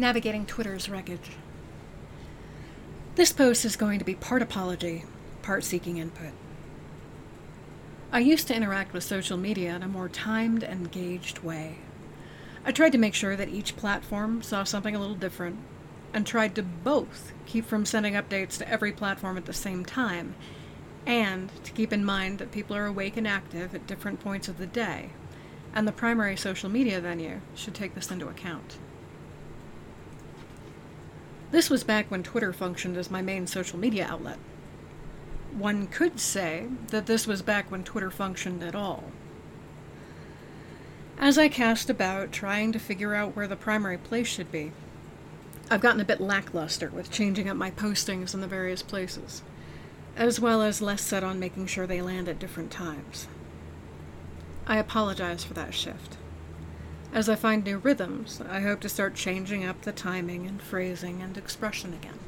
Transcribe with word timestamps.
Navigating 0.00 0.46
Twitter's 0.46 0.88
Wreckage. 0.88 1.32
This 3.16 3.34
post 3.34 3.66
is 3.66 3.76
going 3.76 3.98
to 3.98 4.04
be 4.04 4.14
part 4.14 4.40
apology, 4.40 5.04
part 5.42 5.62
seeking 5.62 5.98
input. 5.98 6.32
I 8.10 8.20
used 8.20 8.48
to 8.48 8.54
interact 8.54 8.94
with 8.94 9.04
social 9.04 9.36
media 9.36 9.76
in 9.76 9.82
a 9.82 9.88
more 9.88 10.08
timed 10.08 10.62
and 10.62 10.90
gauged 10.90 11.40
way. 11.40 11.80
I 12.64 12.72
tried 12.72 12.92
to 12.92 12.98
make 12.98 13.12
sure 13.12 13.36
that 13.36 13.50
each 13.50 13.76
platform 13.76 14.40
saw 14.40 14.64
something 14.64 14.96
a 14.96 14.98
little 14.98 15.14
different, 15.14 15.58
and 16.14 16.26
tried 16.26 16.54
to 16.54 16.62
both 16.62 17.34
keep 17.44 17.66
from 17.66 17.84
sending 17.84 18.14
updates 18.14 18.56
to 18.56 18.68
every 18.68 18.92
platform 18.92 19.36
at 19.36 19.44
the 19.44 19.52
same 19.52 19.84
time, 19.84 20.34
and 21.04 21.50
to 21.62 21.72
keep 21.72 21.92
in 21.92 22.06
mind 22.06 22.38
that 22.38 22.52
people 22.52 22.74
are 22.74 22.86
awake 22.86 23.18
and 23.18 23.28
active 23.28 23.74
at 23.74 23.86
different 23.86 24.20
points 24.20 24.48
of 24.48 24.56
the 24.56 24.66
day, 24.66 25.10
and 25.74 25.86
the 25.86 25.92
primary 25.92 26.38
social 26.38 26.70
media 26.70 27.02
venue 27.02 27.42
should 27.54 27.74
take 27.74 27.94
this 27.94 28.10
into 28.10 28.28
account. 28.28 28.78
This 31.50 31.68
was 31.68 31.82
back 31.82 32.10
when 32.10 32.22
Twitter 32.22 32.52
functioned 32.52 32.96
as 32.96 33.10
my 33.10 33.22
main 33.22 33.46
social 33.46 33.78
media 33.78 34.06
outlet. 34.08 34.38
One 35.52 35.88
could 35.88 36.20
say 36.20 36.68
that 36.88 37.06
this 37.06 37.26
was 37.26 37.42
back 37.42 37.70
when 37.70 37.82
Twitter 37.82 38.10
functioned 38.10 38.62
at 38.62 38.76
all. 38.76 39.04
As 41.18 41.36
I 41.36 41.48
cast 41.48 41.90
about 41.90 42.30
trying 42.30 42.70
to 42.72 42.78
figure 42.78 43.14
out 43.14 43.34
where 43.34 43.48
the 43.48 43.56
primary 43.56 43.98
place 43.98 44.28
should 44.28 44.52
be, 44.52 44.72
I've 45.68 45.80
gotten 45.80 46.00
a 46.00 46.04
bit 46.04 46.20
lackluster 46.20 46.88
with 46.88 47.10
changing 47.10 47.48
up 47.48 47.56
my 47.56 47.72
postings 47.72 48.32
in 48.32 48.40
the 48.40 48.46
various 48.46 48.82
places, 48.82 49.42
as 50.16 50.40
well 50.40 50.62
as 50.62 50.80
less 50.80 51.02
set 51.02 51.24
on 51.24 51.40
making 51.40 51.66
sure 51.66 51.86
they 51.86 52.00
land 52.00 52.28
at 52.28 52.38
different 52.38 52.70
times. 52.70 53.26
I 54.66 54.78
apologize 54.78 55.44
for 55.44 55.54
that 55.54 55.74
shift. 55.74 56.16
As 57.12 57.28
I 57.28 57.34
find 57.34 57.64
new 57.64 57.78
rhythms, 57.78 58.40
I 58.48 58.60
hope 58.60 58.80
to 58.80 58.88
start 58.88 59.14
changing 59.14 59.64
up 59.64 59.82
the 59.82 59.90
timing 59.90 60.46
and 60.46 60.62
phrasing 60.62 61.22
and 61.22 61.36
expression 61.36 61.92
again. 61.92 62.18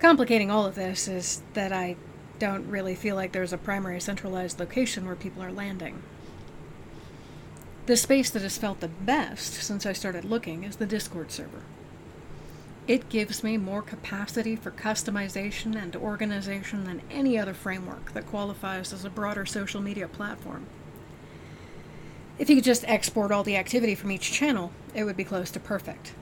Complicating 0.00 0.50
all 0.50 0.66
of 0.66 0.74
this 0.74 1.06
is 1.06 1.42
that 1.54 1.72
I 1.72 1.96
don't 2.40 2.68
really 2.68 2.96
feel 2.96 3.14
like 3.14 3.30
there's 3.30 3.52
a 3.52 3.58
primary 3.58 4.00
centralized 4.00 4.58
location 4.58 5.06
where 5.06 5.14
people 5.14 5.42
are 5.42 5.52
landing. 5.52 6.02
The 7.86 7.96
space 7.96 8.28
that 8.30 8.42
has 8.42 8.58
felt 8.58 8.80
the 8.80 8.88
best 8.88 9.54
since 9.54 9.86
I 9.86 9.92
started 9.92 10.24
looking 10.24 10.64
is 10.64 10.76
the 10.76 10.86
Discord 10.86 11.30
server. 11.30 11.62
It 12.88 13.08
gives 13.08 13.44
me 13.44 13.56
more 13.56 13.82
capacity 13.82 14.56
for 14.56 14.70
customization 14.72 15.80
and 15.80 15.94
organization 15.94 16.84
than 16.84 17.02
any 17.10 17.38
other 17.38 17.54
framework 17.54 18.12
that 18.14 18.26
qualifies 18.26 18.92
as 18.92 19.04
a 19.04 19.10
broader 19.10 19.46
social 19.46 19.80
media 19.80 20.08
platform. 20.08 20.66
If 22.38 22.50
you 22.50 22.56
could 22.56 22.64
just 22.64 22.84
export 22.88 23.30
all 23.30 23.44
the 23.44 23.56
activity 23.56 23.94
from 23.94 24.10
each 24.10 24.32
channel, 24.32 24.72
it 24.94 25.04
would 25.04 25.16
be 25.16 25.24
close 25.24 25.50
to 25.52 25.60
perfect. 25.60 26.14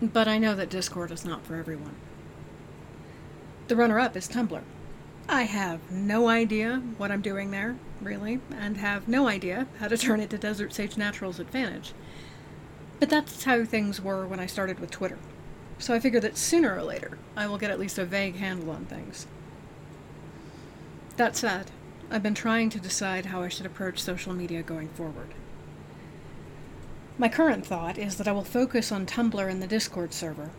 But 0.00 0.26
I 0.26 0.38
know 0.38 0.54
that 0.54 0.70
Discord 0.70 1.10
is 1.10 1.24
not 1.24 1.44
for 1.44 1.56
everyone. 1.56 1.94
The 3.68 3.76
runner 3.76 3.98
up 3.98 4.16
is 4.16 4.28
Tumblr. 4.28 4.62
I 5.28 5.42
have 5.42 5.90
no 5.90 6.28
idea 6.28 6.82
what 6.98 7.10
I'm 7.10 7.22
doing 7.22 7.50
there, 7.50 7.76
really, 8.00 8.40
and 8.50 8.76
have 8.76 9.08
no 9.08 9.26
idea 9.26 9.66
how 9.78 9.88
to 9.88 9.96
turn 9.96 10.20
it 10.20 10.30
to 10.30 10.38
Desert 10.38 10.72
Sage 10.72 10.96
Natural's 10.96 11.40
advantage. 11.40 11.92
But 13.00 13.08
that's 13.08 13.44
how 13.44 13.64
things 13.64 14.00
were 14.00 14.26
when 14.26 14.40
I 14.40 14.46
started 14.46 14.80
with 14.80 14.90
Twitter. 14.90 15.18
So 15.78 15.94
I 15.94 16.00
figure 16.00 16.20
that 16.20 16.36
sooner 16.36 16.76
or 16.76 16.82
later, 16.82 17.18
I 17.36 17.46
will 17.46 17.58
get 17.58 17.70
at 17.70 17.80
least 17.80 17.98
a 17.98 18.04
vague 18.04 18.36
handle 18.36 18.70
on 18.70 18.84
things. 18.84 19.26
That 21.16 21.36
said, 21.36 21.70
I've 22.10 22.22
been 22.22 22.34
trying 22.34 22.70
to 22.70 22.80
decide 22.80 23.26
how 23.26 23.42
I 23.42 23.48
should 23.48 23.66
approach 23.66 24.02
social 24.02 24.34
media 24.34 24.62
going 24.62 24.88
forward. 24.88 25.34
My 27.16 27.28
current 27.28 27.66
thought 27.66 27.96
is 27.98 28.16
that 28.16 28.28
I 28.28 28.32
will 28.32 28.44
focus 28.44 28.92
on 28.92 29.06
Tumblr 29.06 29.50
and 29.50 29.62
the 29.62 29.66
Discord 29.66 30.12
server, 30.12 30.50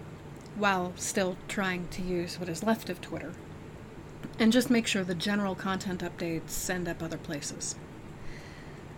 while 0.55 0.93
still 0.95 1.37
trying 1.47 1.87
to 1.89 2.01
use 2.01 2.39
what 2.39 2.49
is 2.49 2.63
left 2.63 2.89
of 2.89 2.99
Twitter, 2.99 3.33
and 4.39 4.51
just 4.51 4.69
make 4.69 4.87
sure 4.87 5.03
the 5.03 5.15
general 5.15 5.53
content 5.53 6.01
updates 6.01 6.69
end 6.69 6.87
up 6.87 7.03
other 7.03 7.17
places. 7.17 7.75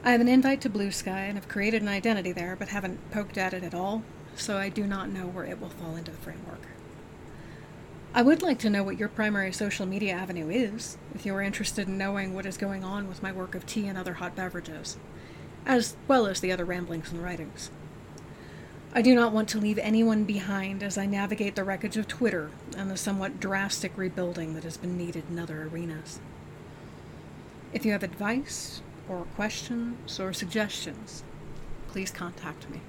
I 0.04 0.12
have 0.12 0.22
an 0.22 0.28
invite 0.30 0.62
to 0.62 0.70
Bluesky 0.70 1.08
and 1.08 1.38
have 1.38 1.50
created 1.50 1.82
an 1.82 1.88
identity 1.90 2.32
there, 2.32 2.56
but 2.56 2.70
haven't 2.70 3.12
poked 3.12 3.38
at 3.38 3.54
it 3.54 3.64
at 3.64 3.74
all, 3.74 4.04
so 4.36 4.58
I 4.58 4.70
do 4.70 4.88
not 4.88 5.10
know 5.10 5.28
where 5.28 5.46
it 5.46 5.60
will 5.60 5.70
fall 5.70 5.96
into 5.96 6.12
the 6.12 6.18
framework. 6.18 6.62
I 8.18 8.24
would 8.24 8.42
like 8.42 8.58
to 8.60 8.70
know 8.72 8.82
what 8.82 8.98
your 8.98 9.10
primary 9.10 9.52
social 9.52 9.86
media 9.86 10.14
avenue 10.14 10.50
is, 10.50 10.98
if 11.14 11.24
you 11.24 11.36
are 11.36 11.42
interested 11.44 11.88
in 11.88 12.00
knowing 12.00 12.34
what 12.34 12.48
is 12.48 12.58
going 12.58 12.84
on 12.84 13.08
with 13.08 13.22
my 13.22 13.32
work 13.32 13.54
of 13.54 13.68
tea 13.68 13.86
and 13.86 13.96
other 13.96 14.16
hot 14.16 14.36
beverages, 14.36 14.98
as 15.68 15.96
well 16.08 16.26
as 16.26 16.40
the 16.40 16.52
other 16.52 16.66
ramblings 16.66 17.12
and 17.12 17.24
writings. 17.24 17.70
I 18.92 19.04
do 19.04 19.14
not 19.14 19.34
want 19.34 19.50
to 19.50 19.60
leave 19.60 19.78
anyone 19.78 20.24
behind 20.24 20.82
as 20.82 20.98
I 20.98 21.06
navigate 21.06 21.54
the 21.54 21.64
wreckage 21.64 21.96
of 21.96 22.08
Twitter 22.08 22.50
and 22.76 22.90
the 22.90 22.98
somewhat 22.98 23.40
drastic 23.40 23.96
rebuilding 23.96 24.56
that 24.56 24.64
has 24.64 24.78
been 24.78 24.98
needed 24.98 25.26
in 25.30 25.38
other 25.38 25.70
arenas. 25.72 26.20
If 27.72 27.86
you 27.86 27.92
have 27.92 28.02
advice, 28.02 28.82
or 29.08 29.26
questions, 29.36 30.20
or 30.20 30.34
suggestions, 30.34 31.22
please 31.88 32.10
contact 32.10 32.68
me. 32.72 32.82